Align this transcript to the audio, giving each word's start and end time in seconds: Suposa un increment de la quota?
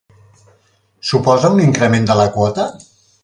Suposa 1.09 1.53
un 1.57 1.61
increment 1.67 2.09
de 2.13 2.17
la 2.21 2.27
quota? 2.39 2.69